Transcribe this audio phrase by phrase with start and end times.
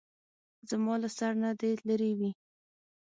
[0.69, 2.31] زما له سر نه دې لېرې وي.